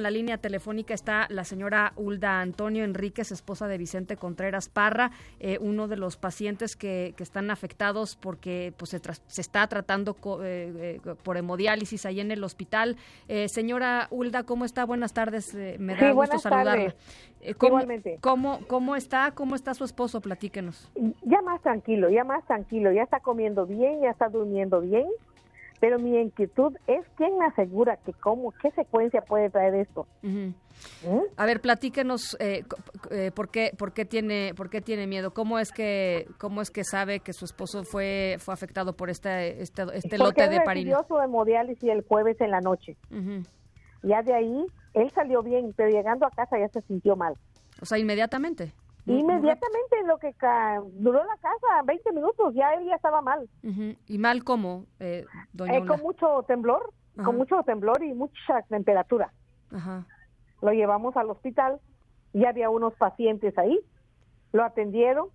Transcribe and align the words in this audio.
En 0.00 0.04
la 0.04 0.10
línea 0.10 0.38
telefónica 0.38 0.94
está 0.94 1.26
la 1.28 1.44
señora 1.44 1.92
Hulda 1.94 2.40
Antonio 2.40 2.84
Enríquez, 2.84 3.32
esposa 3.32 3.68
de 3.68 3.76
Vicente 3.76 4.16
Contreras 4.16 4.70
Parra, 4.70 5.10
eh, 5.40 5.58
uno 5.60 5.88
de 5.88 5.98
los 5.98 6.16
pacientes 6.16 6.74
que, 6.74 7.14
están 7.18 7.50
afectados 7.50 8.16
porque 8.16 8.72
pues, 8.78 8.92
se, 8.92 9.40
está 9.42 9.66
tratando 9.66 10.16
eh, 10.42 11.00
eh, 11.04 11.14
por 11.22 11.36
hemodiálisis 11.36 12.06
ahí 12.06 12.18
en 12.18 12.30
el 12.30 12.42
hospital. 12.44 12.96
señora 13.48 14.08
Hulda, 14.10 14.44
¿cómo 14.44 14.64
está? 14.64 14.86
Buenas 14.86 15.12
tardes, 15.12 15.54
me 15.78 15.94
da 15.94 16.12
gusto 16.12 16.38
saludarla. 16.38 16.94
¿cómo, 17.58 17.74
Igualmente. 17.74 18.16
¿cómo, 18.22 18.60
¿Cómo 18.68 18.96
está? 18.96 19.32
¿Cómo 19.32 19.54
está 19.54 19.74
su 19.74 19.84
esposo? 19.84 20.22
Platíquenos. 20.22 20.90
Ya 21.24 21.42
más 21.42 21.60
tranquilo, 21.60 22.08
ya 22.08 22.24
más 22.24 22.42
tranquilo, 22.46 22.90
ya 22.90 23.02
está 23.02 23.20
comiendo 23.20 23.66
bien, 23.66 24.00
ya 24.00 24.12
está 24.12 24.30
durmiendo 24.30 24.80
bien 24.80 25.08
pero 25.80 25.98
mi 25.98 26.16
inquietud 26.18 26.76
es 26.86 27.04
quién 27.16 27.38
me 27.38 27.46
asegura 27.46 27.96
que 27.96 28.12
cómo, 28.12 28.52
qué 28.62 28.70
secuencia 28.72 29.22
puede 29.22 29.48
traer 29.48 29.74
esto. 29.74 30.06
¿Mm? 30.22 30.50
A 31.36 31.46
ver, 31.46 31.60
platíquenos 31.60 32.36
eh, 32.38 32.64
eh, 33.10 33.30
por 33.34 33.48
qué, 33.48 33.72
por 33.76 33.92
qué 33.92 34.04
tiene, 34.04 34.52
por 34.54 34.68
qué 34.68 34.82
tiene 34.82 35.06
miedo. 35.06 35.32
¿Cómo 35.32 35.58
es 35.58 35.72
que, 35.72 36.28
cómo 36.38 36.60
es 36.60 36.70
que 36.70 36.84
sabe 36.84 37.20
que 37.20 37.32
su 37.32 37.46
esposo 37.46 37.82
fue, 37.84 38.36
fue 38.38 38.52
afectado 38.52 38.94
por 38.94 39.08
este, 39.08 39.62
este, 39.62 39.84
este 39.94 40.18
lote 40.18 40.48
de 40.48 40.60
parina? 40.60 40.96
Porque 40.96 41.08
su 41.08 41.18
hemodiálisis 41.18 41.88
el 41.90 42.02
jueves 42.06 42.38
en 42.40 42.50
la 42.50 42.60
noche. 42.60 42.96
Ya 44.02 44.22
de 44.22 44.34
ahí 44.34 44.66
él 44.94 45.10
salió 45.14 45.42
bien, 45.42 45.72
pero 45.76 45.88
llegando 45.90 46.26
a 46.26 46.30
casa 46.30 46.58
ya 46.58 46.68
se 46.68 46.82
sintió 46.82 47.16
mal. 47.16 47.34
O 47.80 47.86
sea, 47.86 47.98
inmediatamente. 47.98 48.72
Inmediatamente 49.18 50.02
lo 50.06 50.18
que 50.18 50.34
duró 50.94 51.24
la 51.24 51.36
casa, 51.36 51.82
20 51.84 52.12
minutos, 52.12 52.54
ya 52.54 52.72
él 52.74 52.86
ya 52.86 52.94
estaba 52.94 53.20
mal. 53.20 53.48
¿Y 54.06 54.18
mal 54.18 54.44
cómo, 54.44 54.86
eh, 54.98 55.24
doña 55.52 55.78
eh, 55.78 55.86
Con 55.86 56.00
mucho 56.00 56.44
temblor, 56.46 56.92
con 57.24 57.36
mucho 57.36 57.62
temblor 57.64 58.02
y 58.02 58.12
mucha 58.14 58.62
temperatura. 58.68 59.32
Lo 60.62 60.72
llevamos 60.72 61.16
al 61.16 61.30
hospital, 61.30 61.80
y 62.32 62.44
había 62.44 62.70
unos 62.70 62.94
pacientes 62.94 63.56
ahí, 63.58 63.78
lo 64.52 64.64
atendieron, 64.64 65.28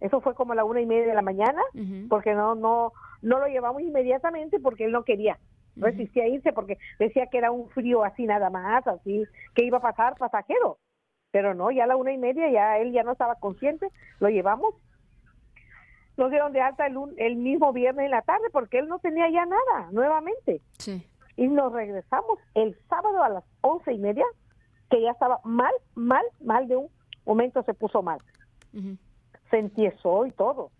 eso 0.00 0.20
fue 0.20 0.34
como 0.34 0.52
a 0.52 0.56
la 0.56 0.64
una 0.64 0.80
y 0.80 0.86
media 0.86 1.06
de 1.06 1.14
la 1.14 1.22
mañana, 1.22 1.62
porque 2.08 2.34
no, 2.34 2.54
no, 2.54 2.92
no 3.22 3.38
lo 3.38 3.46
llevamos 3.46 3.82
inmediatamente 3.82 4.60
porque 4.60 4.84
él 4.84 4.92
no 4.92 5.04
quería 5.04 5.38
resistía 5.76 6.24
a 6.24 6.28
irse 6.28 6.52
porque 6.52 6.78
decía 6.98 7.26
que 7.26 7.38
era 7.38 7.50
un 7.50 7.68
frío 7.70 8.04
así 8.04 8.26
nada 8.26 8.50
más, 8.50 8.86
así 8.86 9.24
que 9.54 9.64
iba 9.64 9.78
a 9.78 9.80
pasar 9.80 10.14
pasajero 10.16 10.78
pero 11.30 11.54
no, 11.54 11.70
ya 11.70 11.84
a 11.84 11.86
la 11.86 11.96
una 11.96 12.12
y 12.12 12.18
media 12.18 12.50
ya 12.50 12.78
él 12.78 12.92
ya 12.92 13.02
no 13.02 13.12
estaba 13.12 13.36
consciente, 13.36 13.88
lo 14.18 14.28
llevamos. 14.28 14.74
Nos 16.16 16.30
dieron 16.30 16.52
de 16.52 16.60
alta 16.60 16.86
el, 16.86 16.96
el 17.16 17.36
mismo 17.36 17.72
viernes 17.72 18.04
en 18.04 18.10
la 18.10 18.22
tarde 18.22 18.48
porque 18.52 18.78
él 18.78 18.88
no 18.88 18.98
tenía 18.98 19.30
ya 19.30 19.46
nada 19.46 19.88
nuevamente. 19.90 20.60
Sí. 20.78 21.06
Y 21.36 21.48
nos 21.48 21.72
regresamos 21.72 22.38
el 22.54 22.76
sábado 22.88 23.22
a 23.22 23.28
las 23.28 23.44
once 23.62 23.92
y 23.92 23.98
media, 23.98 24.24
que 24.90 25.00
ya 25.00 25.12
estaba 25.12 25.40
mal, 25.44 25.72
mal, 25.94 26.24
mal 26.42 26.68
de 26.68 26.76
un 26.76 26.88
momento 27.24 27.62
se 27.62 27.72
puso 27.72 28.02
mal. 28.02 28.18
Se 29.50 29.58
entiesó 29.58 30.26
y 30.26 30.32
todo. 30.32 30.70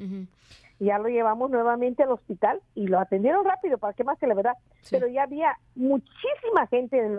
Ya 0.79 0.99
lo 0.99 1.09
llevamos 1.09 1.51
nuevamente 1.51 2.03
al 2.03 2.13
hospital 2.13 2.61
y 2.75 2.89
lo 2.89 2.99
atendieron 2.99 3.45
rápido, 3.45 3.79
para 3.79 3.95
qué 3.95 4.05
más 4.05 4.19
que 4.19 4.27
la 4.27 4.35
verdad. 4.35 4.55
Pero 4.91 5.07
ya 5.07 5.23
había 5.23 5.57
muchísima 5.75 6.67
gente 6.69 6.99
en, 6.99 7.19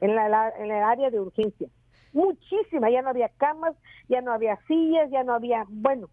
en, 0.00 0.14
la, 0.14 0.52
en 0.58 0.70
el 0.70 0.82
área 0.82 1.10
de 1.10 1.20
urgencia 1.20 1.68
muchísima, 2.12 2.90
ya 2.90 3.02
no 3.02 3.10
había 3.10 3.28
camas, 3.30 3.74
ya 4.08 4.20
no 4.20 4.32
había 4.32 4.56
sillas, 4.66 5.10
ya 5.10 5.24
no 5.24 5.34
había, 5.34 5.64
bueno, 5.68 6.08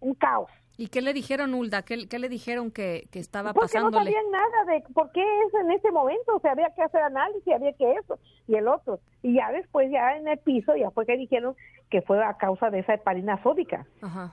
un 0.00 0.14
caos. 0.14 0.50
¿Y 0.78 0.88
qué 0.88 1.00
le 1.00 1.14
dijeron, 1.14 1.54
Hulda? 1.54 1.82
¿Qué, 1.82 1.96
le 1.96 2.28
dijeron 2.28 2.70
que, 2.70 3.08
que 3.10 3.18
estaba 3.18 3.54
Porque 3.54 3.80
no 3.80 3.90
sabían 3.90 4.30
nada 4.30 4.64
de 4.66 4.82
por 4.92 5.10
qué 5.12 5.22
es 5.22 5.54
en 5.54 5.70
ese 5.70 5.90
momento, 5.90 6.36
o 6.36 6.40
sea, 6.40 6.52
había 6.52 6.68
que 6.74 6.82
hacer 6.82 7.00
análisis, 7.00 7.54
había 7.54 7.72
que 7.72 7.94
eso 7.94 8.18
y 8.46 8.56
el 8.56 8.68
otro. 8.68 9.00
Y 9.22 9.36
ya 9.36 9.50
después, 9.52 9.90
ya 9.90 10.16
en 10.16 10.28
el 10.28 10.38
piso, 10.38 10.76
ya 10.76 10.90
fue 10.90 11.06
que 11.06 11.16
dijeron 11.16 11.56
que 11.88 12.02
fue 12.02 12.22
a 12.22 12.34
causa 12.34 12.68
de 12.68 12.80
esa 12.80 12.94
heparina 12.94 13.42
sódica, 13.42 13.86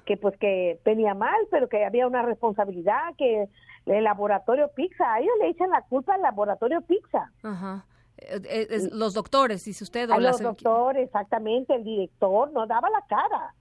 que 0.05 0.17
pues 0.17 0.36
que 0.38 0.80
venía 0.83 1.14
mal, 1.14 1.39
pero 1.50 1.70
que 1.70 1.86
había 1.86 2.08
una 2.08 2.23
responsabilidad, 2.23 3.15
que 3.17 3.48
el 3.86 4.04
laboratorio 4.04 4.70
Pizza, 4.76 5.14
a 5.14 5.20
ellos 5.20 5.33
le 5.39 5.49
echan 5.49 5.70
la 5.70 5.83
culpa 5.83 6.15
al 6.15 6.21
laboratorio 6.21 6.82
Pizza. 6.82 7.32
Ajá. 7.43 7.86
Eh, 8.18 8.42
eh, 8.50 8.90
los 8.92 9.14
doctores, 9.14 9.66
dice 9.66 9.84
usted. 9.84 10.10
O 10.10 10.20
los 10.20 10.40
doctores, 10.40 11.06
exactamente, 11.06 11.76
el 11.76 11.84
director 11.84 12.52
no 12.52 12.66
daba 12.68 12.90
la 12.90 13.02
cara. 13.08 13.54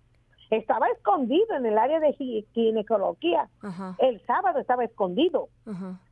Estaba 0.50 0.86
escondido 0.88 1.56
en 1.56 1.64
el 1.64 1.78
área 1.78 1.98
de 1.98 2.12
ginecología. 2.52 3.48
El 3.98 4.20
sábado 4.26 4.58
estaba 4.58 4.84
escondido. 4.84 5.48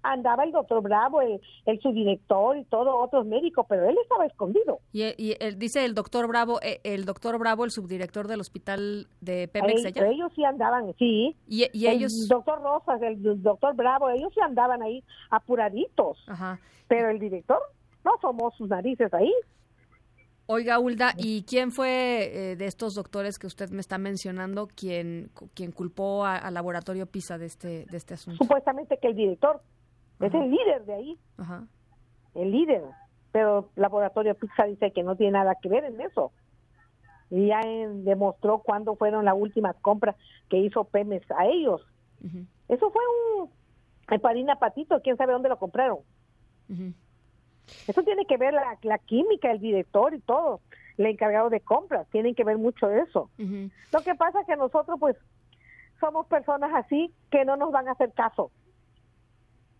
Andaba 0.02 0.44
el 0.44 0.52
doctor 0.52 0.80
Bravo, 0.80 1.20
el, 1.20 1.40
subdirector 1.82 2.56
y 2.56 2.64
todos 2.64 2.94
otros 2.96 3.26
médicos, 3.26 3.66
pero 3.68 3.86
él 3.86 3.98
estaba 4.02 4.24
escondido. 4.24 4.80
Y, 4.92 5.04
y 5.18 5.36
dice 5.56 5.84
el 5.84 5.94
doctor 5.94 6.26
Bravo, 6.26 6.58
eh, 6.62 6.80
el 6.84 7.04
doctor 7.04 7.38
Bravo, 7.38 7.66
el 7.66 7.70
subdirector 7.70 8.28
del 8.28 8.40
hospital 8.40 9.08
de 9.20 9.46
Pemex 9.46 9.84
allá. 9.84 10.08
Ellos 10.08 10.32
sí 10.34 10.42
andaban, 10.42 10.94
sí. 10.98 11.36
Y, 11.46 11.64
ellos. 11.86 12.22
El 12.22 12.28
doctor 12.28 12.62
Rosas, 12.62 13.02
el 13.02 13.42
doctor 13.42 13.76
Bravo, 13.76 14.08
ellos 14.08 14.32
sí 14.32 14.40
andaban 14.40 14.82
ahí 14.82 15.04
apuraditos. 15.28 16.16
Pero 16.88 17.10
el 17.10 17.18
director 17.18 17.58
no 18.04 18.12
somos 18.20 18.54
sus 18.56 18.68
narices 18.68 19.12
ahí. 19.14 19.32
Oiga, 20.46 20.80
Hulda, 20.80 21.14
¿y 21.16 21.44
quién 21.44 21.70
fue 21.70 22.50
eh, 22.50 22.56
de 22.56 22.66
estos 22.66 22.94
doctores 22.94 23.38
que 23.38 23.46
usted 23.46 23.70
me 23.70 23.80
está 23.80 23.98
mencionando 23.98 24.66
quien, 24.66 25.30
quien 25.54 25.70
culpó 25.70 26.24
al 26.24 26.52
laboratorio 26.52 27.06
PISA 27.06 27.38
de 27.38 27.46
este, 27.46 27.86
de 27.88 27.96
este 27.96 28.14
asunto? 28.14 28.42
Supuestamente 28.42 28.98
que 28.98 29.08
el 29.08 29.14
director, 29.14 29.62
es 30.18 30.34
el 30.34 30.50
líder 30.50 30.84
de 30.86 30.94
ahí, 30.94 31.18
Ajá. 31.36 31.68
el 32.34 32.50
líder, 32.50 32.82
pero 33.30 33.70
el 33.76 33.82
laboratorio 33.82 34.34
PISA 34.34 34.64
dice 34.64 34.90
que 34.90 35.04
no 35.04 35.14
tiene 35.14 35.32
nada 35.32 35.54
que 35.62 35.68
ver 35.68 35.84
en 35.84 36.00
eso. 36.00 36.32
Y 37.30 37.46
ya 37.46 37.60
demostró 37.60 38.58
cuándo 38.58 38.96
fueron 38.96 39.24
las 39.24 39.36
últimas 39.38 39.76
compras 39.76 40.16
que 40.48 40.58
hizo 40.58 40.82
Pemex 40.82 41.30
a 41.30 41.46
ellos. 41.46 41.80
Eso 42.68 42.90
fue 42.90 43.02
un 43.36 43.50
heparina 44.10 44.56
patito, 44.56 45.00
quién 45.00 45.16
sabe 45.16 45.32
dónde 45.32 45.48
lo 45.48 45.60
compraron. 45.60 45.98
Eso 47.86 48.02
tiene 48.02 48.26
que 48.26 48.36
ver 48.36 48.54
la, 48.54 48.78
la 48.82 48.98
química, 48.98 49.50
el 49.50 49.60
director 49.60 50.14
y 50.14 50.20
todo, 50.20 50.60
el 50.98 51.06
encargado 51.06 51.50
de 51.50 51.60
compras, 51.60 52.06
tienen 52.10 52.34
que 52.34 52.44
ver 52.44 52.58
mucho 52.58 52.90
eso. 52.90 53.30
Lo 53.38 54.00
que 54.02 54.14
pasa 54.14 54.40
es 54.40 54.46
que 54.46 54.56
nosotros 54.56 54.98
pues 55.00 55.16
somos 55.98 56.26
personas 56.26 56.70
así 56.74 57.12
que 57.30 57.44
no 57.44 57.56
nos 57.56 57.72
van 57.72 57.88
a 57.88 57.92
hacer 57.92 58.12
caso. 58.12 58.50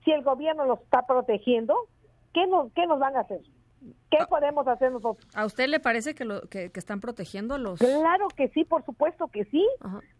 Si 0.05 0.13
el 0.13 0.23
gobierno 0.23 0.65
los 0.65 0.81
está 0.81 1.07
protegiendo, 1.07 1.75
¿qué 2.33 2.47
nos, 2.47 2.73
qué 2.73 2.87
nos 2.87 2.99
van 2.99 3.17
a 3.17 3.21
hacer? 3.21 3.41
¿Qué 4.11 4.19
ah. 4.21 4.27
podemos 4.29 4.67
hacer 4.67 4.93
nosotros? 4.93 5.27
¿A 5.35 5.47
usted 5.47 5.69
le 5.69 5.81
parece 5.81 6.15
que, 6.15 6.25
lo, 6.25 6.43
que, 6.43 6.71
están 6.75 7.01
protegiendo 7.01 7.55
a 7.55 7.59
los...? 7.59 7.79
Claro 7.79 8.29
que 8.37 8.49
sí, 8.49 8.65
por 8.65 8.85
supuesto 8.85 9.29
que 9.29 9.45
sí. 9.47 9.67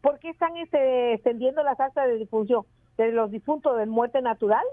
¿Por 0.01 0.19
qué 0.19 0.31
están 0.31 0.57
este, 0.57 1.15
extendiendo 1.15 1.63
las 1.63 1.79
actas 1.79 2.09
de 2.09 2.17
difunción 2.17 2.65
de 2.97 3.13
los 3.13 3.31
difuntos 3.31 3.77
de 3.79 3.87
muerte 3.87 4.23
natural? 4.23 4.65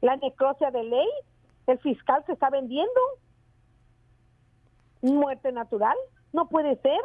La 0.00 0.16
necrosia 0.16 0.70
de 0.70 0.82
ley, 0.84 1.08
el 1.66 1.78
fiscal 1.78 2.22
se 2.26 2.32
está 2.32 2.50
vendiendo 2.50 3.00
muerte 5.02 5.52
natural, 5.52 5.96
no 6.32 6.48
puede 6.48 6.76
ser. 6.76 7.00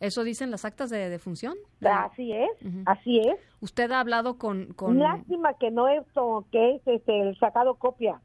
¿Eso 0.00 0.24
dicen 0.24 0.50
las 0.50 0.64
actas 0.64 0.90
de 0.90 1.08
defunción? 1.08 1.54
Así 1.84 2.32
es, 2.32 2.50
así 2.86 3.20
es. 3.20 3.38
¿Usted 3.60 3.90
ha 3.92 4.00
hablado 4.00 4.36
con, 4.36 4.72
con... 4.72 4.98
Lástima 4.98 5.54
que 5.54 5.70
no 5.70 5.86
es, 5.86 6.02
que 6.50 6.74
es 6.74 6.82
este, 6.86 7.20
el 7.20 7.38
sacado 7.38 7.76
copia. 7.76 8.20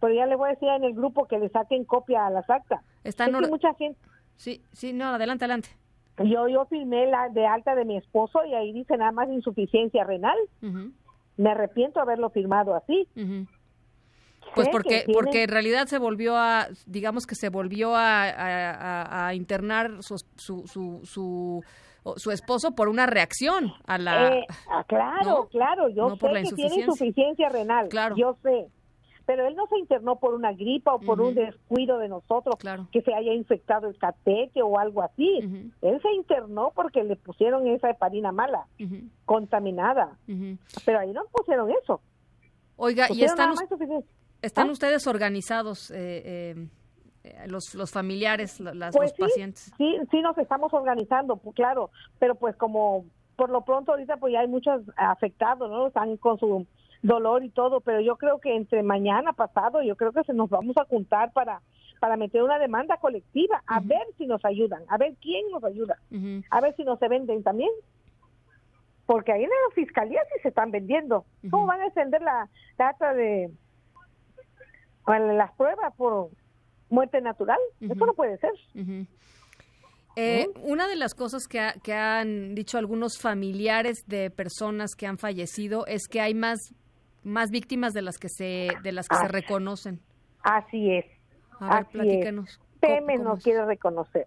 Pero 0.00 0.14
ya 0.14 0.26
le 0.26 0.36
voy 0.36 0.48
a 0.48 0.52
decir 0.52 0.68
en 0.68 0.84
el 0.84 0.94
grupo 0.94 1.26
que 1.26 1.38
le 1.38 1.48
saquen 1.50 1.84
copia 1.84 2.26
a 2.26 2.30
las 2.30 2.48
actas. 2.48 2.82
Está 3.04 3.28
mucha 3.28 3.74
gente... 3.74 3.98
Sí, 4.36 4.62
sí, 4.72 4.92
no, 4.92 5.06
adelante, 5.06 5.44
adelante. 5.44 5.68
Yo, 6.18 6.48
yo 6.48 6.64
firmé 6.66 7.06
la 7.06 7.28
de 7.28 7.46
alta 7.46 7.74
de 7.74 7.84
mi 7.84 7.96
esposo 7.96 8.44
y 8.44 8.54
ahí 8.54 8.72
dice 8.72 8.96
nada 8.96 9.12
más 9.12 9.28
insuficiencia 9.28 10.04
renal. 10.04 10.36
Me 11.36 11.50
arrepiento 11.50 12.00
de 12.00 12.02
haberlo 12.02 12.30
firmado 12.30 12.74
así. 12.74 13.08
Pues 14.54 14.68
porque, 14.70 15.04
porque 15.12 15.44
en 15.44 15.50
realidad 15.50 15.86
se 15.86 15.98
volvió 15.98 16.36
a, 16.36 16.68
digamos 16.86 17.26
que 17.26 17.34
se 17.34 17.48
volvió 17.48 17.92
a, 17.94 19.32
internar 19.34 20.02
su, 20.02 20.16
su, 20.36 20.66
su, 20.66 21.62
su, 22.16 22.30
esposo 22.30 22.74
por 22.74 22.88
una 22.88 23.06
reacción 23.06 23.72
a 23.86 23.98
la... 23.98 24.28
Eh, 24.28 24.46
ah, 24.70 24.84
claro, 24.86 25.48
claro, 25.50 25.88
yo 25.88 26.16
sé 26.16 26.18
que 26.18 26.54
tiene 26.54 26.76
insuficiencia 26.76 27.48
renal, 27.48 27.88
claro. 27.88 28.16
yo 28.16 28.36
sé. 28.42 28.68
Pero 29.26 29.46
él 29.46 29.54
no 29.56 29.66
se 29.66 29.78
internó 29.78 30.16
por 30.16 30.32
una 30.32 30.54
gripa 30.54 30.94
o 30.94 31.00
por 31.00 31.20
un 31.20 31.34
descuido 31.34 31.98
de 31.98 32.08
nosotros, 32.08 32.54
que 32.90 33.02
se 33.02 33.12
haya 33.12 33.34
infectado 33.34 33.86
el 33.86 33.98
catete 33.98 34.62
o 34.62 34.78
algo 34.78 35.02
así. 35.02 35.40
Él 35.82 36.00
se 36.00 36.10
internó 36.12 36.72
porque 36.74 37.04
le 37.04 37.14
pusieron 37.16 37.66
esa 37.66 37.90
heparina 37.90 38.32
mala, 38.32 38.66
contaminada. 39.26 40.16
Pero 40.86 41.00
ahí 41.00 41.12
no 41.12 41.24
pusieron 41.30 41.70
eso. 41.82 42.00
Oiga, 42.76 43.08
y 43.10 43.24
están... 43.24 43.54
¿Están 44.42 44.68
¿Ah? 44.68 44.72
ustedes 44.72 45.06
organizados, 45.06 45.90
eh, 45.90 46.54
eh, 47.24 47.46
los, 47.48 47.74
los 47.74 47.90
familiares, 47.90 48.60
las, 48.60 48.94
pues 48.94 49.12
los 49.18 49.28
pacientes? 49.28 49.72
Sí, 49.76 49.96
sí 50.10 50.20
nos 50.22 50.38
estamos 50.38 50.72
organizando, 50.72 51.36
pues, 51.36 51.56
claro, 51.56 51.90
pero 52.18 52.34
pues 52.34 52.56
como 52.56 53.04
por 53.36 53.50
lo 53.50 53.64
pronto 53.64 53.92
ahorita 53.92 54.16
pues 54.16 54.32
ya 54.32 54.40
hay 54.40 54.48
muchos 54.48 54.82
afectados, 54.96 55.70
¿no? 55.70 55.86
Están 55.86 56.16
con 56.16 56.38
su 56.38 56.66
dolor 57.02 57.44
y 57.44 57.50
todo, 57.50 57.80
pero 57.80 58.00
yo 58.00 58.16
creo 58.16 58.40
que 58.40 58.56
entre 58.56 58.82
mañana 58.82 59.32
pasado, 59.32 59.82
yo 59.82 59.94
creo 59.96 60.12
que 60.12 60.24
se 60.24 60.34
nos 60.34 60.50
vamos 60.50 60.76
a 60.76 60.84
juntar 60.84 61.32
para 61.32 61.60
para 62.00 62.16
meter 62.16 62.42
una 62.42 62.58
demanda 62.58 62.96
colectiva, 62.98 63.62
a 63.66 63.80
ver 63.80 64.06
si 64.16 64.26
nos 64.26 64.44
ayudan, 64.44 64.82
a 64.88 64.96
ver 64.98 65.14
quién 65.20 65.50
nos 65.50 65.64
ayuda, 65.64 65.98
a 66.50 66.60
ver 66.60 66.74
si 66.76 66.84
no 66.84 66.96
se 66.96 67.08
venden 67.08 67.42
también. 67.42 67.70
Porque 69.06 69.32
ahí 69.32 69.42
en 69.42 69.48
la 69.48 69.74
fiscalía 69.74 70.20
sí 70.32 70.40
se 70.42 70.48
están 70.48 70.70
vendiendo. 70.70 71.24
¿Cómo 71.50 71.66
van 71.66 71.80
a 71.80 71.86
extender 71.86 72.20
la 72.20 72.48
data 72.76 73.14
de 73.14 73.50
las 75.08 75.52
pruebas 75.52 75.94
por 75.96 76.30
muerte 76.90 77.20
natural? 77.20 77.58
Eso 77.80 78.06
no 78.06 78.14
puede 78.14 78.38
ser. 78.38 78.50
Eh, 80.16 80.48
una 80.62 80.88
de 80.88 80.96
las 80.96 81.14
cosas 81.14 81.46
que, 81.46 81.60
que, 81.82 81.94
han 81.94 82.54
dicho 82.54 82.76
algunos 82.76 83.18
familiares 83.18 84.04
de 84.06 84.30
personas 84.30 84.96
que 84.96 85.06
han 85.06 85.16
fallecido 85.16 85.86
es 85.86 86.08
que 86.08 86.20
hay 86.20 86.34
más, 86.34 86.74
más 87.22 87.50
víctimas 87.50 87.94
de 87.94 88.02
las 88.02 88.18
que 88.18 88.28
se 88.28 88.68
de 88.82 88.92
las 88.92 89.08
que 89.08 89.16
se 89.16 89.28
reconocen. 89.28 90.00
Así 90.42 90.92
es. 90.92 91.06
A 91.60 91.76
ver, 91.76 91.86
platícanos. 91.86 92.60
Teme 92.80 93.16
no 93.18 93.36
quiere 93.36 93.64
reconocer. 93.64 94.26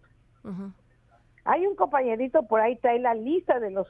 Hay 1.44 1.66
un 1.68 1.76
compañerito 1.76 2.44
por 2.44 2.62
ahí 2.62 2.78
trae 2.78 3.00
la 3.00 3.14
lista 3.14 3.60
de 3.60 3.72
los 3.72 3.88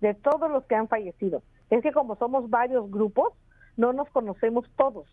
de 0.00 0.14
todos 0.14 0.50
los 0.50 0.64
que 0.64 0.74
han 0.74 0.88
fallecido. 0.88 1.42
Es 1.70 1.82
que 1.82 1.92
como 1.92 2.16
somos 2.16 2.50
varios 2.50 2.90
grupos, 2.90 3.32
no 3.76 3.92
nos 3.92 4.08
conocemos 4.10 4.66
todos. 4.76 5.06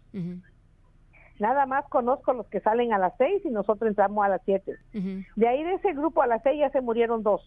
Nada 1.40 1.66
más 1.66 1.86
conozco 1.90 2.34
los 2.34 2.48
que 2.48 2.60
salen 2.62 2.94
a 2.94 2.98
las 2.98 3.14
seis 3.18 3.44
y 3.46 3.50
nosotros 3.50 3.90
entramos 3.90 4.26
a 4.26 4.30
las 4.30 4.42
siete. 4.46 4.78
De 4.94 5.48
ahí 5.48 5.64
de 5.64 5.74
ese 5.76 5.94
grupo 5.94 6.22
a 6.22 6.28
las 6.28 6.42
seis 6.44 6.60
ya 6.60 6.70
se 6.72 6.82
murieron 6.82 7.24
dos. 7.24 7.42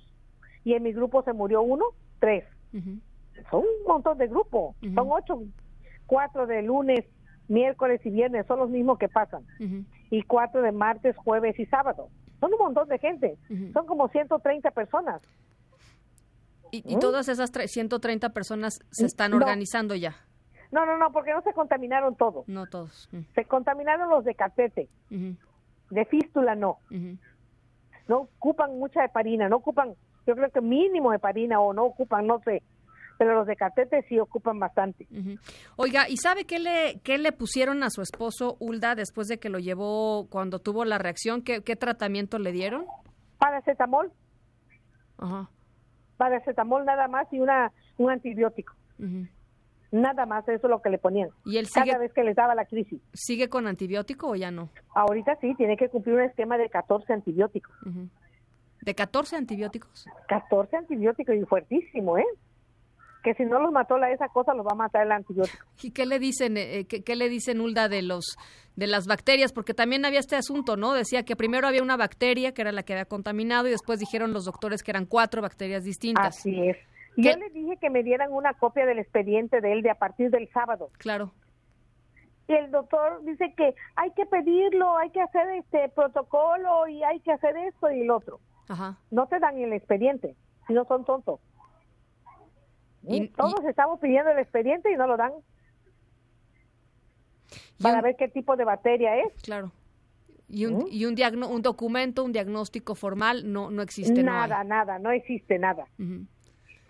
Y 0.64 0.74
en 0.74 0.82
mi 0.82 0.92
grupo 0.92 1.22
se 1.22 1.32
murió 1.32 1.62
uno, 1.62 1.84
tres. 2.18 2.44
Son 3.50 3.60
un 3.60 3.86
montón 3.86 4.18
de 4.18 4.28
grupos. 4.28 4.76
Son 4.94 5.08
ocho. 5.10 5.42
Cuatro 6.06 6.46
de 6.46 6.62
lunes, 6.62 7.04
miércoles 7.48 8.00
y 8.04 8.10
viernes 8.10 8.46
son 8.46 8.60
los 8.60 8.70
mismos 8.70 8.98
que 8.98 9.08
pasan. 9.08 9.44
Y 10.10 10.22
cuatro 10.22 10.62
de 10.62 10.72
martes, 10.72 11.16
jueves 11.16 11.58
y 11.58 11.66
sábado. 11.66 12.08
Son 12.40 12.52
un 12.52 12.58
montón 12.58 12.88
de 12.88 12.98
gente. 12.98 13.38
Son 13.72 13.86
como 13.86 14.08
130 14.08 14.70
personas. 14.70 15.20
¿Y, 16.72 16.98
todas 17.00 17.28
esas 17.28 17.50
130 17.50 18.28
personas 18.30 18.78
se 18.90 19.06
están 19.06 19.34
organizando 19.34 19.96
ya? 19.96 20.14
No, 20.70 20.86
no, 20.86 20.96
no, 20.96 21.10
porque 21.10 21.32
no 21.32 21.42
se 21.42 21.52
contaminaron 21.52 22.14
todos. 22.14 22.46
No 22.48 22.66
todos. 22.66 23.08
Mm. 23.12 23.20
Se 23.34 23.44
contaminaron 23.44 24.08
los 24.08 24.24
de 24.24 24.34
catete. 24.34 24.88
De 25.10 26.04
fístula 26.04 26.54
no. 26.54 26.78
No 28.08 28.18
ocupan 28.18 28.78
mucha 28.78 29.04
heparina, 29.04 29.48
no 29.48 29.56
ocupan, 29.56 29.94
yo 30.26 30.34
creo 30.34 30.50
que 30.50 30.60
mínimo 30.60 31.12
heparina 31.12 31.60
o 31.60 31.72
no 31.72 31.84
ocupan, 31.84 32.26
no 32.26 32.40
sé. 32.40 32.62
Pero 33.18 33.34
los 33.34 33.46
de 33.46 33.56
catete 33.56 34.02
sí 34.08 34.18
ocupan 34.18 34.58
bastante. 34.58 35.06
Oiga, 35.76 36.08
¿y 36.08 36.16
sabe 36.16 36.44
qué 36.44 36.58
le, 36.58 37.00
qué 37.04 37.18
le 37.18 37.32
pusieron 37.32 37.82
a 37.82 37.90
su 37.90 38.00
esposo 38.00 38.56
Ulda 38.60 38.94
después 38.94 39.28
de 39.28 39.38
que 39.38 39.50
lo 39.50 39.58
llevó 39.58 40.26
cuando 40.30 40.58
tuvo 40.58 40.84
la 40.84 40.98
reacción? 40.98 41.42
¿Qué, 41.42 41.62
qué 41.62 41.76
tratamiento 41.76 42.38
le 42.38 42.52
dieron? 42.52 42.86
Paracetamol. 43.38 44.10
Ajá. 45.18 45.50
Paracetamol 46.16 46.84
nada 46.84 47.08
más 47.08 47.30
y 47.32 47.40
una 47.40 47.72
un 47.98 48.10
antibiótico. 48.10 48.74
Nada 49.92 50.24
más, 50.24 50.48
eso 50.48 50.66
es 50.66 50.70
lo 50.70 50.80
que 50.80 50.90
le 50.90 50.98
ponían. 50.98 51.30
¿Y 51.44 51.58
él 51.58 51.66
sigue, 51.66 51.86
cada 51.86 51.98
vez 51.98 52.12
que 52.12 52.22
les 52.22 52.36
daba 52.36 52.54
la 52.54 52.64
crisis. 52.64 53.00
¿Sigue 53.12 53.48
con 53.48 53.66
antibiótico 53.66 54.28
o 54.28 54.36
ya 54.36 54.50
no? 54.50 54.70
Ahorita 54.94 55.36
sí, 55.40 55.54
tiene 55.56 55.76
que 55.76 55.88
cumplir 55.88 56.16
un 56.16 56.22
esquema 56.22 56.58
de 56.58 56.68
14 56.68 57.12
antibióticos. 57.12 57.74
¿De 58.82 58.94
14 58.94 59.36
antibióticos? 59.36 60.06
14 60.28 60.76
antibióticos 60.76 61.34
y 61.34 61.44
fuertísimo, 61.44 62.18
¿eh? 62.18 62.26
Que 63.24 63.34
si 63.34 63.44
no 63.44 63.60
los 63.60 63.70
mató 63.70 63.98
la 63.98 64.10
esa 64.12 64.28
cosa, 64.28 64.54
los 64.54 64.64
va 64.64 64.70
a 64.72 64.76
matar 64.76 65.04
el 65.04 65.12
antibiótico. 65.12 65.66
¿Y 65.82 65.90
qué 65.90 66.06
le 66.06 66.18
dicen, 66.20 66.56
eh, 66.56 66.86
qué, 66.86 67.16
le 67.16 67.28
dicen 67.28 67.60
Ulda 67.60 67.88
de 67.88 68.02
los 68.02 68.36
de 68.76 68.86
las 68.86 69.06
bacterias? 69.06 69.52
Porque 69.52 69.74
también 69.74 70.04
había 70.04 70.20
este 70.20 70.36
asunto, 70.36 70.76
¿no? 70.76 70.94
Decía 70.94 71.24
que 71.24 71.34
primero 71.34 71.66
había 71.66 71.82
una 71.82 71.96
bacteria 71.96 72.52
que 72.52 72.62
era 72.62 72.72
la 72.72 72.84
que 72.84 72.94
había 72.94 73.04
contaminado 73.06 73.66
y 73.66 73.72
después 73.72 73.98
dijeron 73.98 74.32
los 74.32 74.44
doctores 74.44 74.82
que 74.82 74.92
eran 74.92 75.04
cuatro 75.04 75.42
bacterias 75.42 75.82
distintas. 75.84 76.38
Así 76.38 76.68
es. 76.68 76.78
Yo 77.16 77.36
le 77.36 77.50
dije 77.50 77.76
que 77.76 77.90
me 77.90 78.02
dieran 78.02 78.32
una 78.32 78.54
copia 78.54 78.86
del 78.86 78.98
expediente 78.98 79.60
de 79.60 79.72
él 79.72 79.82
de 79.82 79.90
a 79.90 79.96
partir 79.96 80.30
del 80.30 80.48
sábado. 80.52 80.90
Claro. 80.98 81.32
Y 82.48 82.52
el 82.52 82.70
doctor 82.70 83.22
dice 83.24 83.54
que 83.56 83.74
hay 83.94 84.10
que 84.12 84.26
pedirlo, 84.26 84.96
hay 84.96 85.10
que 85.10 85.20
hacer 85.20 85.48
este 85.50 85.88
protocolo 85.90 86.88
y 86.88 87.02
hay 87.04 87.20
que 87.20 87.32
hacer 87.32 87.56
esto 87.56 87.90
y 87.90 88.00
el 88.00 88.10
otro. 88.10 88.40
Ajá. 88.68 88.98
No 89.10 89.26
te 89.26 89.38
dan 89.38 89.58
el 89.58 89.72
expediente, 89.72 90.36
si 90.66 90.72
no 90.72 90.84
son 90.84 91.04
tontos. 91.04 91.40
Y, 93.02 93.28
Todos 93.28 93.64
estamos 93.64 93.98
pidiendo 94.00 94.30
el 94.30 94.38
expediente 94.38 94.92
y 94.92 94.96
no 94.96 95.06
lo 95.06 95.16
dan. 95.16 95.32
Para 97.80 98.02
ver 98.02 98.16
qué 98.16 98.28
tipo 98.28 98.56
de 98.56 98.64
bacteria 98.64 99.16
es. 99.16 99.32
Claro. 99.42 99.72
Y 100.48 100.66
un, 100.66 100.78
¿Mm? 100.78 100.86
y 100.90 101.04
un, 101.06 101.44
un 101.44 101.62
documento, 101.62 102.24
un 102.24 102.32
diagnóstico 102.32 102.94
formal 102.94 103.50
no, 103.50 103.70
no 103.70 103.82
existe. 103.82 104.22
Nada, 104.22 104.64
nada, 104.64 104.98
no 104.98 105.12
existe 105.12 105.58
nada. 105.58 105.86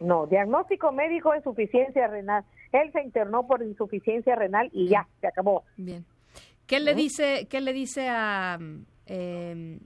No, 0.00 0.26
diagnóstico 0.26 0.92
médico 0.92 1.34
insuficiencia 1.34 2.08
renal. 2.08 2.44
Él 2.72 2.90
se 2.92 3.02
internó 3.02 3.46
por 3.46 3.62
insuficiencia 3.62 4.34
renal 4.34 4.70
y 4.72 4.88
ya, 4.88 5.06
se 5.20 5.26
acabó. 5.26 5.64
Bien. 5.76 6.04
¿Qué 6.66 6.80
le 6.80 6.94
dice, 6.94 7.46
qué 7.50 7.60
le 7.60 7.72
dice 7.72 8.08
a... 8.08 8.58
Eh, 9.06 9.78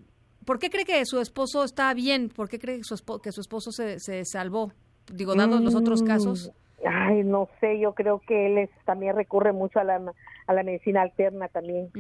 ¿Por 0.45 0.59
qué 0.59 0.69
cree 0.69 0.85
que 0.85 1.05
su 1.07 1.19
esposo 1.21 1.65
está 1.65 1.93
bien? 1.95 2.29
¿Por 2.29 2.49
qué 2.49 2.59
cree 2.59 2.77
que 2.77 2.85
su, 2.85 2.95
esposo, 2.95 3.23
que 3.23 3.33
su 3.33 3.41
esposo 3.41 3.73
se, 3.73 3.99
se 3.99 4.25
salvó? 4.25 4.73
Digo, 5.11 5.35
dados 5.35 5.63
los 5.63 5.75
otros 5.75 6.03
mm, 6.03 6.07
casos. 6.07 6.53
Ay, 6.87 7.25
no 7.25 7.49
sé, 7.61 7.81
yo 7.81 7.95
creo 7.95 8.21
que 8.21 8.47
él 8.47 8.69
también 8.85 9.17
recurre 9.17 9.53
mucho 9.53 9.81
a 9.81 9.85
la, 9.85 10.01
a 10.47 10.53
la 10.53 10.63
medicina 10.63 11.01
alterna 11.01 11.49
también 11.49 11.91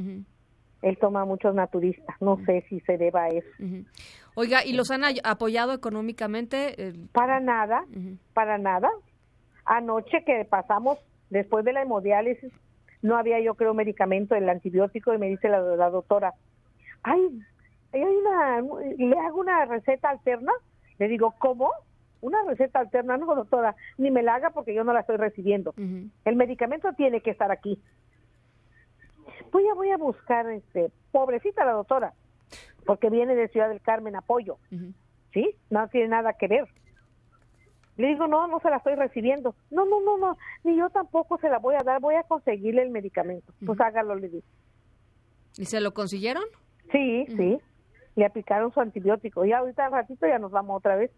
él 0.84 0.98
toma 0.98 1.24
muchos 1.24 1.54
naturistas. 1.54 2.14
No 2.20 2.36
sé 2.44 2.64
si 2.68 2.78
se 2.80 2.98
deba 2.98 3.24
a 3.24 3.28
eso. 3.28 3.48
Oiga, 4.34 4.64
¿y 4.64 4.74
los 4.74 4.90
han 4.90 5.02
apoyado 5.24 5.72
económicamente? 5.72 6.92
Para 7.12 7.40
nada, 7.40 7.84
para 8.34 8.58
nada. 8.58 8.90
Anoche 9.64 10.22
que 10.26 10.44
pasamos, 10.44 10.98
después 11.30 11.64
de 11.64 11.72
la 11.72 11.82
hemodiálisis, 11.82 12.52
no 13.00 13.16
había 13.16 13.40
yo 13.40 13.54
creo 13.54 13.72
medicamento, 13.72 14.34
el 14.34 14.48
antibiótico, 14.48 15.14
y 15.14 15.18
me 15.18 15.28
dice 15.28 15.48
la, 15.48 15.88
doctora, 15.88 16.34
ay, 17.02 17.40
hay 17.92 18.02
una, 18.02 18.60
le 18.60 19.18
hago 19.20 19.40
una 19.40 19.64
receta 19.64 20.10
alterna. 20.10 20.52
Le 20.98 21.08
digo, 21.08 21.34
¿cómo? 21.38 21.70
Una 22.20 22.42
receta 22.46 22.80
alterna, 22.80 23.16
no 23.16 23.34
doctora, 23.34 23.74
ni 23.96 24.10
me 24.10 24.22
la 24.22 24.34
haga 24.34 24.50
porque 24.50 24.74
yo 24.74 24.84
no 24.84 24.92
la 24.92 25.00
estoy 25.00 25.16
recibiendo. 25.16 25.74
El 25.76 26.36
medicamento 26.36 26.92
tiene 26.92 27.22
que 27.22 27.30
estar 27.30 27.50
aquí 27.50 27.80
voy 29.52 29.66
a, 29.68 29.74
voy 29.74 29.90
a 29.90 29.96
buscar, 29.96 30.50
este, 30.50 30.90
pobrecita 31.12 31.64
la 31.64 31.72
doctora, 31.72 32.14
porque 32.86 33.10
viene 33.10 33.34
de 33.34 33.48
Ciudad 33.48 33.68
del 33.68 33.80
Carmen 33.80 34.16
apoyo, 34.16 34.58
¿sí? 35.32 35.56
No 35.70 35.88
tiene 35.88 36.08
nada 36.08 36.34
que 36.34 36.48
ver. 36.48 36.68
Le 37.96 38.08
digo, 38.08 38.26
no, 38.26 38.48
no 38.48 38.58
se 38.58 38.70
la 38.70 38.78
estoy 38.78 38.96
recibiendo. 38.96 39.54
No, 39.70 39.84
no, 39.84 40.00
no, 40.00 40.18
no, 40.18 40.36
ni 40.64 40.76
yo 40.76 40.90
tampoco 40.90 41.38
se 41.38 41.48
la 41.48 41.58
voy 41.58 41.76
a 41.76 41.84
dar, 41.84 42.00
voy 42.00 42.16
a 42.16 42.24
conseguirle 42.24 42.82
el 42.82 42.90
medicamento. 42.90 43.52
Pues 43.64 43.80
hágalo, 43.80 44.16
le 44.16 44.28
digo. 44.28 44.46
¿Y 45.56 45.66
se 45.66 45.80
lo 45.80 45.94
consiguieron? 45.94 46.42
Sí, 46.90 47.26
sí. 47.28 47.58
Le 48.16 48.24
aplicaron 48.24 48.72
su 48.72 48.80
antibiótico. 48.80 49.44
Y 49.44 49.52
ahorita 49.52 49.86
al 49.86 49.92
ratito 49.92 50.26
ya 50.26 50.40
nos 50.40 50.50
vamos 50.50 50.76
otra 50.76 50.96
vez. 50.96 51.12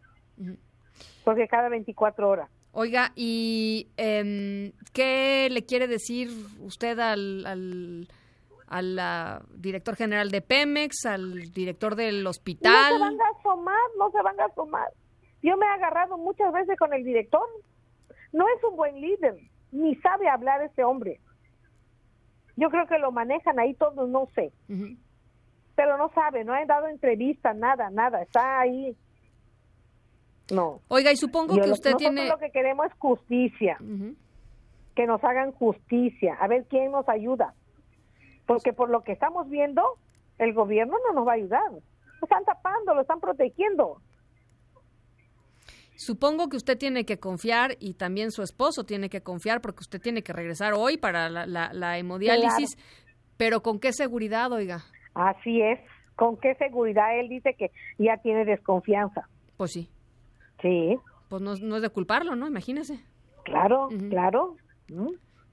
Porque 1.25 1.49
cada 1.49 1.71
24 1.71 2.29
horas. 2.29 2.51
Oiga, 2.79 3.11
¿y 3.17 3.89
eh, 3.97 4.71
qué 4.93 5.49
le 5.51 5.65
quiere 5.65 5.89
decir 5.89 6.29
usted 6.61 6.99
al, 6.99 7.47
al, 7.47 8.07
al 8.69 9.43
director 9.55 9.97
general 9.97 10.31
de 10.31 10.43
Pemex, 10.43 11.07
al 11.07 11.55
director 11.55 11.97
del 11.97 12.27
hospital? 12.27 12.99
No 12.99 12.99
se 12.99 13.01
van 13.01 13.21
a 13.23 13.39
asomar, 13.39 13.91
no 13.99 14.11
se 14.11 14.21
van 14.21 14.41
a 14.41 14.45
asomar. 14.45 14.89
Yo 15.43 15.57
me 15.57 15.65
he 15.65 15.71
agarrado 15.71 16.19
muchas 16.19 16.53
veces 16.53 16.79
con 16.79 16.93
el 16.93 17.03
director. 17.03 17.41
No 18.35 18.45
es 18.47 18.63
un 18.63 18.77
buen 18.77 19.01
líder, 19.01 19.39
ni 19.73 19.95
sabe 19.95 20.29
hablar 20.29 20.61
ese 20.61 20.85
hombre. 20.85 21.19
Yo 22.57 22.69
creo 22.69 22.87
que 22.87 22.99
lo 22.99 23.11
manejan 23.11 23.59
ahí 23.59 23.73
todos, 23.73 24.07
no 24.07 24.29
sé. 24.35 24.53
Pero 25.77 25.97
no 25.97 26.11
sabe, 26.15 26.45
no 26.45 26.53
ha 26.53 26.63
dado 26.67 26.89
entrevista, 26.89 27.55
nada, 27.55 27.89
nada. 27.89 28.21
Está 28.21 28.61
ahí 28.61 28.95
no. 30.51 30.81
Oiga, 30.89 31.13
y 31.13 31.17
supongo 31.17 31.57
que 31.57 31.71
usted 31.71 31.95
tiene... 31.97 32.29
lo 32.29 32.39
que 32.39 32.51
queremos 32.51 32.87
es 32.87 32.93
justicia. 32.99 33.79
Que 34.95 35.07
nos 35.07 35.23
hagan 35.25 35.53
justicia. 35.53 36.37
A 36.41 36.47
ver 36.47 36.67
quién 36.69 36.93
nos 36.93 37.09
ayuda. 37.09 37.55
Porque 38.47 38.73
por 38.73 38.91
lo 38.91 39.03
que 39.03 39.13
estamos 39.13 39.49
viendo, 39.49 39.83
el 40.39 40.53
gobierno 40.55 40.97
no 41.09 41.15
nos 41.15 41.27
va 41.27 41.33
a 41.33 41.37
ayudar. 41.37 41.71
Lo 41.71 41.81
están 42.23 42.45
tapando, 42.45 42.95
lo 42.95 43.01
están 43.01 43.21
protegiendo. 43.21 44.01
Supongo 45.97 46.49
que 46.49 46.59
usted 46.59 46.79
tiene 46.79 47.05
que 47.05 47.19
confiar 47.19 47.77
y 47.81 47.95
también 47.95 48.31
su 48.31 48.43
esposo 48.43 48.85
tiene 48.85 49.09
que 49.09 49.23
confiar 49.23 49.63
porque 49.63 49.81
usted 49.81 50.01
tiene 50.01 50.23
que 50.23 50.33
regresar 50.33 50.75
hoy 50.75 50.99
para 50.99 51.29
la, 51.29 51.99
hemodiálisis. 51.99 52.77
Pero 53.37 53.63
¿con 53.63 53.81
qué 53.81 53.93
seguridad, 53.93 54.53
oiga? 54.53 54.85
Así 55.15 55.61
es. 55.61 55.81
¿Con 56.15 56.37
qué 56.39 56.55
seguridad? 56.55 57.19
Él 57.19 57.29
dice 57.29 57.55
que 57.55 57.71
ya 57.99 58.19
tiene 58.19 58.45
desconfianza. 58.45 59.29
Pues 59.57 59.73
sí. 59.73 59.91
Sí. 60.61 60.99
Pues 61.29 61.43
no, 61.43 61.53
es 61.53 61.83
de 61.83 61.91
culparlo, 61.91 62.37
¿no? 62.37 62.47
Imagínese. 62.47 63.01
Claro, 63.45 63.89
claro. 64.11 64.57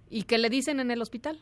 ¿Y 0.09 0.23
qué 0.23 0.37
le 0.37 0.49
dicen 0.49 0.79
en 0.79 0.91
el 0.91 1.01
hospital? 1.01 1.39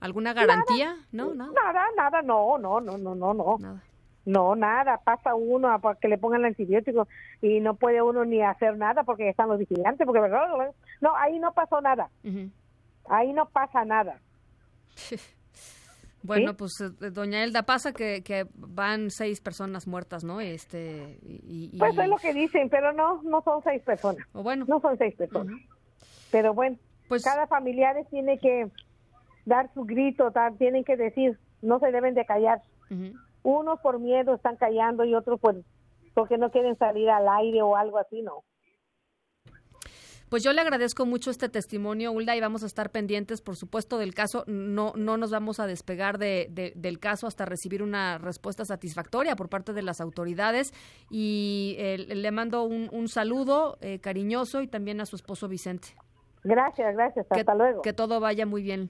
¿Alguna 0.00 0.32
garantía? 0.32 0.96
no, 1.12 1.34
nada. 1.34 1.52
Nada, 1.52 1.84
nada, 1.96 2.22
no, 2.22 2.58
no, 2.58 2.80
no, 2.80 2.98
no, 2.98 3.14
no, 3.14 3.34
no. 3.34 3.56
Nada. 3.58 3.82
No, 4.24 4.54
nada, 4.54 4.98
pasa 4.98 5.34
uno 5.34 5.72
a 5.72 5.94
que 5.94 6.06
le 6.06 6.18
pongan 6.18 6.40
el 6.40 6.48
antibiótico 6.48 7.08
y 7.40 7.60
no 7.60 7.76
puede 7.76 8.02
uno 8.02 8.26
ni 8.26 8.42
hacer 8.42 8.76
nada 8.76 9.02
porque 9.02 9.30
están 9.30 9.48
los 9.48 9.58
vigilantes, 9.58 10.04
porque 10.04 10.20
verdad, 10.20 10.74
no, 11.00 11.16
ahí 11.16 11.38
no 11.38 11.52
pasó 11.54 11.80
nada. 11.80 12.10
Ahí 13.08 13.32
no 13.32 13.48
pasa 13.48 13.86
nada. 13.86 14.20
Bueno, 16.22 16.56
pues 16.56 16.72
eh, 16.80 17.10
doña 17.10 17.44
Elda, 17.44 17.62
pasa 17.62 17.92
que, 17.92 18.22
que, 18.22 18.46
van 18.54 19.10
seis 19.10 19.40
personas 19.40 19.86
muertas, 19.86 20.24
¿no? 20.24 20.40
Este, 20.40 21.18
y, 21.22 21.76
Pues 21.78 21.96
es 21.96 22.08
lo 22.08 22.16
que 22.16 22.34
dicen, 22.34 22.68
pero 22.68 22.92
no, 22.92 23.22
no 23.22 23.40
son 23.42 23.62
seis 23.62 23.82
personas. 23.82 24.26
O 24.32 24.42
bueno. 24.42 24.64
No 24.68 24.80
son 24.80 24.98
seis 24.98 25.14
personas. 25.14 25.54
Pero 26.30 26.54
bueno, 26.54 26.76
pues 27.08 27.24
cada 27.24 27.46
familiar 27.46 27.96
tiene 28.10 28.38
que 28.38 28.70
dar 29.46 29.72
su 29.72 29.84
grito, 29.84 30.32
tienen 30.58 30.84
que 30.84 30.96
decir, 30.96 31.38
no 31.62 31.78
se 31.78 31.90
deben 31.90 32.14
de 32.14 32.24
callar. 32.26 32.62
Unos 33.42 33.80
por 33.80 33.98
miedo 33.98 34.34
están 34.34 34.56
callando 34.56 35.04
y 35.04 35.14
otros 35.14 35.40
por, 35.40 35.62
porque 36.14 36.36
no 36.36 36.50
quieren 36.50 36.76
salir 36.76 37.08
al 37.08 37.28
aire 37.28 37.62
o 37.62 37.76
algo 37.76 37.98
así, 37.98 38.22
¿no? 38.22 38.42
Pues 40.28 40.42
yo 40.42 40.52
le 40.52 40.60
agradezco 40.60 41.06
mucho 41.06 41.30
este 41.30 41.48
testimonio, 41.48 42.12
Hulda, 42.12 42.36
y 42.36 42.40
vamos 42.40 42.62
a 42.62 42.66
estar 42.66 42.90
pendientes, 42.90 43.40
por 43.40 43.56
supuesto, 43.56 43.98
del 43.98 44.14
caso. 44.14 44.44
No, 44.46 44.92
no 44.94 45.16
nos 45.16 45.30
vamos 45.30 45.58
a 45.58 45.66
despegar 45.66 46.18
de, 46.18 46.72
del 46.74 46.98
caso 46.98 47.26
hasta 47.26 47.46
recibir 47.46 47.82
una 47.82 48.18
respuesta 48.18 48.64
satisfactoria 48.64 49.36
por 49.36 49.48
parte 49.48 49.72
de 49.72 49.82
las 49.82 50.00
autoridades. 50.00 50.72
Y 51.10 51.76
eh, 51.78 51.98
le 51.98 52.30
mando 52.30 52.64
un, 52.64 53.08
saludo 53.08 53.78
eh, 53.80 54.00
cariñoso 54.00 54.60
y 54.60 54.66
también 54.66 55.00
a 55.00 55.06
su 55.06 55.16
esposo 55.16 55.48
Vicente. 55.48 55.88
Gracias, 56.44 56.94
gracias. 56.94 57.26
Hasta 57.30 57.54
luego. 57.54 57.82
Que 57.82 57.92
todo 57.92 58.20
vaya 58.20 58.46
muy 58.46 58.62
bien. 58.62 58.86